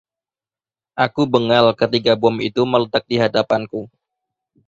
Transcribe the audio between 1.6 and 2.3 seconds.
ketika